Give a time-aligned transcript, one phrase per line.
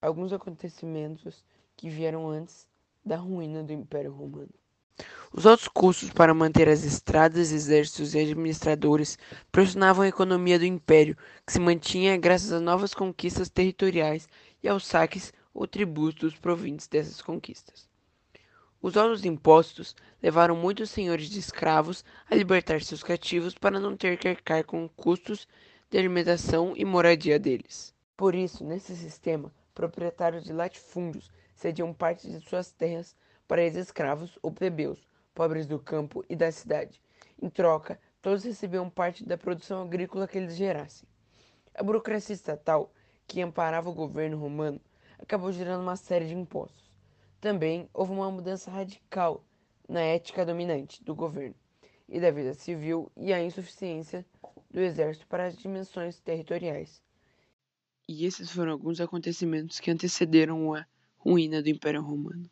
[0.00, 1.44] alguns acontecimentos
[1.76, 2.66] que vieram antes
[3.04, 4.48] da ruína do Império Romano.
[5.32, 9.18] Os altos custos para manter as estradas, exércitos e administradores
[9.50, 11.16] pressionavam a economia do império,
[11.46, 14.28] que se mantinha graças a novas conquistas territoriais
[14.62, 17.88] e aos saques ou tributos provenientes dessas conquistas.
[18.82, 24.18] Os altos impostos levaram muitos senhores de escravos a libertar seus cativos para não ter
[24.18, 25.46] que arcar com custos
[25.90, 27.94] de alimentação e moradia deles.
[28.16, 33.16] Por isso, nesse sistema, proprietários de latifúndios cediam parte de suas terras
[33.48, 37.00] para ex-escravos ou plebeus, pobres do campo e da cidade.
[37.40, 41.08] Em troca, todos recebiam parte da produção agrícola que eles gerassem.
[41.74, 42.92] A burocracia estatal,
[43.26, 44.78] que amparava o governo romano,
[45.18, 46.90] acabou gerando uma série de impostos.
[47.40, 49.42] Também houve uma mudança radical
[49.88, 51.54] na ética dominante do governo
[52.06, 54.26] e da vida civil e a insuficiência
[54.70, 57.02] do exército para as dimensões territoriais.
[58.12, 60.84] E esses foram alguns acontecimentos que antecederam a
[61.16, 62.50] ruína do Império Romano.